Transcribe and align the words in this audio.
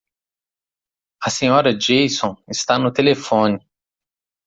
A 1.27 1.29
Sra. 1.29 1.75
Jason 1.77 2.33
está 2.47 2.79
no 2.79 2.91
telefone. 2.91 3.59